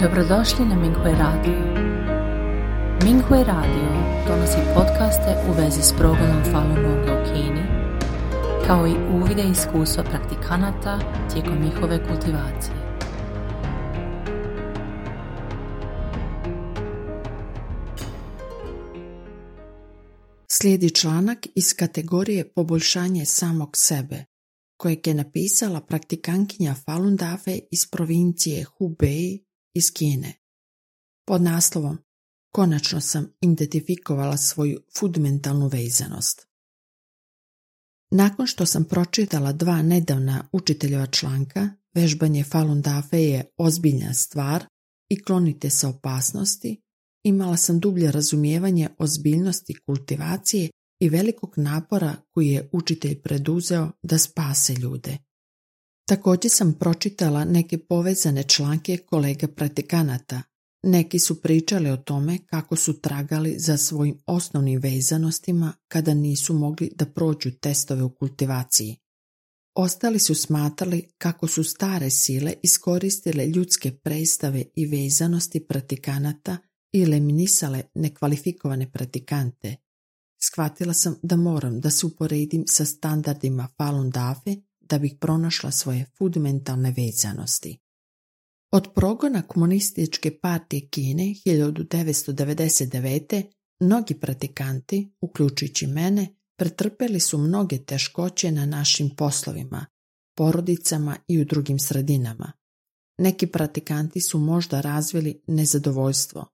[0.00, 1.58] Dobrodošli na Minghui Radio.
[3.04, 3.88] Minghui Radio
[4.28, 7.62] donosi podcaste u vezi s progledom Falun Gonga u Kini,
[8.66, 10.98] kao i uvide iskustva praktikanata
[11.32, 12.76] tijekom njihove kultivacije.
[20.48, 24.24] Slijedi članak iz kategorije poboljšanje samog sebe,
[24.76, 29.43] kojeg je napisala praktikankinja Falun Dafe iz provincije Hubei
[29.74, 30.34] iz Kine.
[31.26, 31.98] Pod naslovom
[32.54, 36.46] Konačno sam identifikovala svoju fundamentalnu vezanost.
[38.10, 44.64] Nakon što sam pročitala dva nedavna učiteljeva članka, vežbanje Falun Dafe je ozbiljna stvar
[45.08, 46.82] i klonite se opasnosti,
[47.24, 50.70] imala sam dublje razumijevanje ozbiljnosti kultivacije
[51.00, 55.18] i velikog napora koji je učitelj preduzeo da spase ljude.
[56.06, 60.42] Također sam pročitala neke povezane članke kolega pratikanata.
[60.82, 66.92] Neki su pričali o tome kako su tragali za svojim osnovnim vezanostima kada nisu mogli
[66.96, 68.96] da prođu testove u kultivaciji.
[69.74, 76.56] Ostali su smatrali kako su stare sile iskoristile ljudske predstave i vezanosti pratikanata
[76.92, 79.76] i eliminisale nekvalifikovane pratikante.
[80.42, 84.56] Shvatila sam da moram da se uporedim sa standardima Falun Dafe
[84.88, 87.78] da bih pronašla svoje fundamentalne vezanosti.
[88.72, 93.42] Od progona komunističke partije Kine 1999.
[93.80, 99.86] mnogi pratikanti, uključujući mene, pretrpeli su mnoge teškoće na našim poslovima,
[100.36, 102.52] porodicama i u drugim sredinama.
[103.18, 106.46] Neki pratikanti su možda razvili nezadovoljstvo.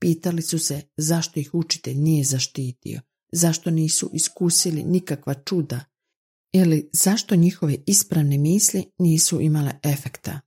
[0.00, 3.00] Pitali su se zašto ih učitelj nije zaštitio,
[3.32, 5.84] zašto nisu iskusili nikakva čuda
[6.52, 10.40] ili zašto njihove ispravne misli nisu imale efekta.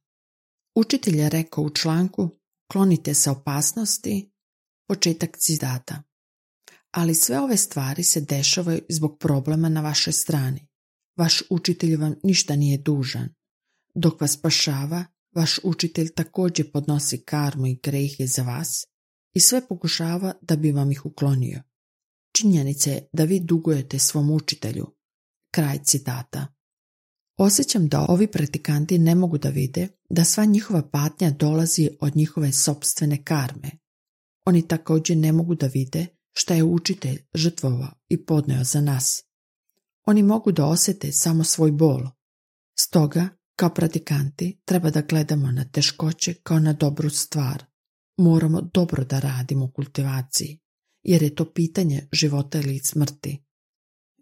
[0.75, 2.29] Učitelj je rekao u članku
[2.71, 4.31] klonite se opasnosti,
[4.87, 6.03] početak citata.
[6.91, 10.67] Ali sve ove stvari se dešavaju zbog problema na vašoj strani.
[11.17, 13.29] Vaš učitelj vam ništa nije dužan.
[13.95, 18.85] Dok vas spašava, vaš učitelj također podnosi karmu i grehe za vas
[19.33, 21.61] i sve pokušava da bi vam ih uklonio.
[22.35, 25.00] Činjenica je da vi dugujete svom učitelju.
[25.51, 26.47] Kraj citata.
[27.37, 32.51] Osjećam da ovi pratikanti ne mogu da vide da sva njihova patnja dolazi od njihove
[32.51, 33.71] sobstvene karme.
[34.45, 39.23] Oni također ne mogu da vide šta je učitelj žrtvovao i podneo za nas.
[40.05, 42.01] Oni mogu da osjete samo svoj bol.
[42.79, 47.65] Stoga, kao pratikanti, treba da gledamo na teškoće kao na dobru stvar.
[48.17, 50.59] Moramo dobro da radimo u kultivaciji
[51.03, 53.43] jer je to pitanje života ili smrti.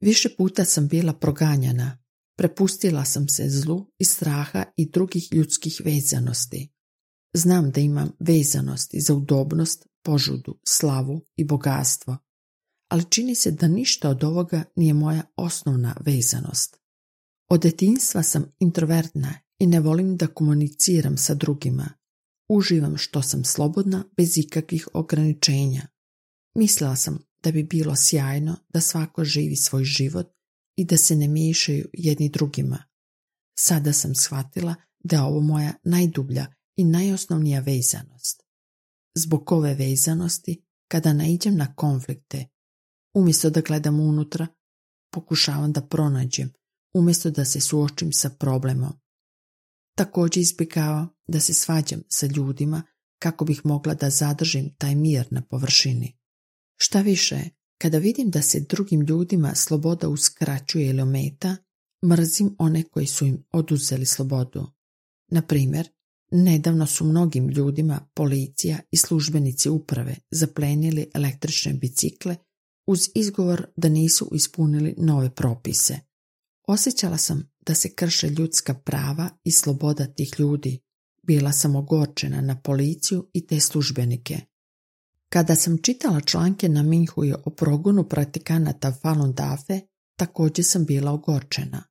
[0.02, 1.98] Više puta sam bila proganjana,
[2.38, 6.72] prepustila sam se zlu i straha i drugih ljudskih vezanosti.
[7.34, 12.18] Znam da imam vezanosti za udobnost, požudu, slavu i bogatstvo,
[12.90, 16.78] ali čini se da ništa od ovoga nije moja osnovna vezanost.
[17.50, 21.90] Od detinjstva sam introvertna i ne volim da komuniciram sa drugima.
[22.50, 25.88] Uživam što sam slobodna bez ikakvih ograničenja.
[26.56, 30.28] Mislila sam da bi bilo sjajno da svako živi svoj život
[30.76, 32.84] i da se ne miješaju jedni drugima.
[33.60, 38.44] Sada sam shvatila da je ovo moja najdublja i najosnovnija vezanost.
[39.16, 42.46] Zbog ove vezanosti, kada naiđem na konflikte,
[43.14, 44.48] umjesto da gledam unutra,
[45.12, 46.52] pokušavam da pronađem,
[46.94, 48.94] umjesto da se suočim sa problemom.
[49.96, 52.84] Također izbjegavam da se svađam sa ljudima
[53.20, 56.19] kako bih mogla da zadržim taj mir na površini.
[56.82, 57.40] Šta više,
[57.78, 61.56] kada vidim da se drugim ljudima sloboda uskraćuje ili ometa,
[62.06, 64.68] mrzim one koji su im oduzeli slobodu.
[65.32, 65.90] Na primjer,
[66.32, 72.36] nedavno su mnogim ljudima policija i službenici uprave zaplenili električne bicikle
[72.88, 76.00] uz izgovor da nisu ispunili nove propise.
[76.68, 80.80] Osjećala sam da se krše ljudska prava i sloboda tih ljudi.
[81.24, 84.40] Bila sam ogorčena na policiju i te službenike.
[85.30, 89.82] Kada sam čitala članke na Minhuju o progonu pratikanata Falun Dafe,
[90.20, 91.84] također sam bila ogorčena.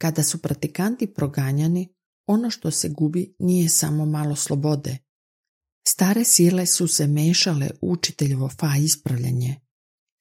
[0.00, 1.94] Kada su pratikanti proganjani,
[2.26, 4.98] ono što se gubi nije samo malo slobode.
[5.88, 9.56] Stare sile su se mešale u učiteljevo fa ispravljanje.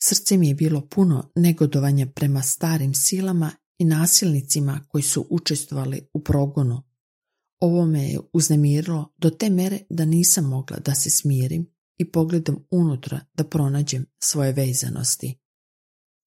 [0.03, 6.23] Srce mi je bilo puno negodovanja prema starim silama i nasilnicima koji su učestvovali u
[6.23, 6.83] progonu.
[7.59, 11.70] Ovo me je uznemirilo do te mere da nisam mogla da se smirim
[12.01, 15.39] i pogledam unutra da pronađem svoje vezanosti.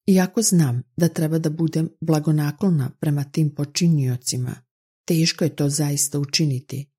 [0.06, 4.54] Iako znam da treba da budem blagonaklona prema tim počiniocima,
[5.04, 6.90] teško je to zaista učiniti.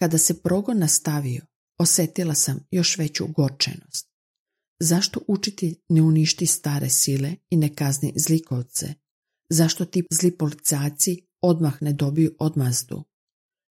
[0.00, 1.42] Kada se progon nastavio,
[1.78, 4.08] osjetila sam još veću gorčenost.
[4.80, 8.94] Zašto učiti ne uništi stare sile i ne kazni zlikovce?
[9.50, 13.04] Zašto ti zli policajci odmah ne dobiju odmazdu?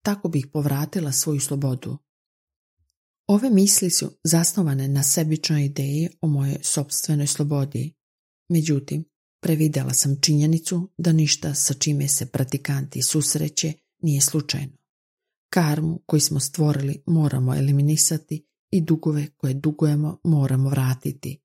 [0.05, 1.97] Tako bih povratila svoju slobodu.
[3.27, 7.93] Ove misli su zasnovane na sebičnoj ideji o mojoj sobstvenoj slobodi.
[8.49, 9.05] Međutim,
[9.41, 14.77] previdjela sam činjenicu da ništa sa čime se pratikanti susreće nije slučajno.
[15.49, 21.41] Karmu koju smo stvorili moramo eliminisati i dugove koje dugujemo moramo vratiti.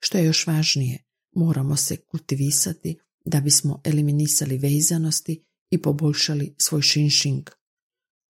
[0.00, 7.57] Što je još važnije, moramo se kultivisati da bismo eliminisali vezanosti i poboljšali svoj šinšing.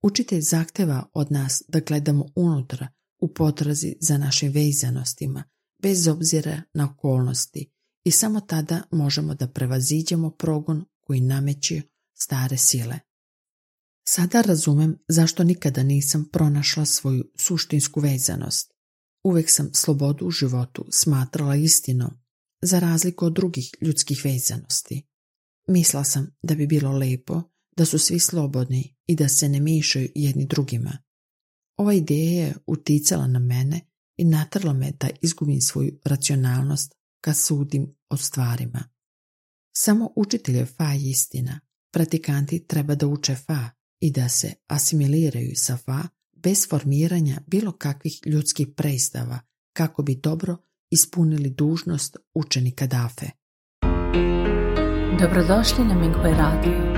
[0.03, 5.45] Učitelj zahteva od nas da gledamo unutra u potrazi za našim vezanostima,
[5.83, 7.71] bez obzira na okolnosti
[8.05, 11.83] i samo tada možemo da prevaziđemo progon koji nameće
[12.15, 12.99] stare sile.
[14.09, 18.75] Sada razumem zašto nikada nisam pronašla svoju suštinsku vezanost.
[19.25, 22.11] Uvijek sam slobodu u životu smatrala istinom,
[22.63, 25.07] za razliku od drugih ljudskih vezanosti.
[25.67, 27.43] Misla sam da bi bilo lepo
[27.79, 30.99] da su svi slobodni i da se ne miješaju jedni drugima.
[31.77, 33.81] Ova ideja je uticala na mene
[34.17, 38.85] i natrla me da izgubim svoju racionalnost kad sudim o stvarima.
[39.77, 41.61] Samo učitelj je fa istina.
[41.93, 43.71] Pratikanti treba da uče fa
[44.01, 49.41] i da se asimiliraju sa fa bez formiranja bilo kakvih ljudskih predstava
[49.73, 50.57] kako bi dobro
[50.91, 53.27] ispunili dužnost učenika Dafe.
[55.21, 56.98] Dobrodošli na Minghui Radio.